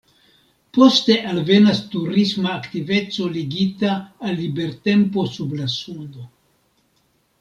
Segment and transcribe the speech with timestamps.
[0.77, 3.93] Poste alvenas turisma aktiveco ligita
[4.31, 6.31] al libertempo sub la suno.